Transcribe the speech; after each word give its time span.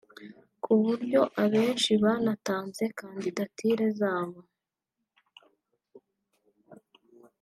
ku 0.63 0.71
buryo 0.83 1.21
abenshi 1.43 1.91
banatanze 2.03 2.83
kandidatire 2.99 3.85
zabo 3.99 4.39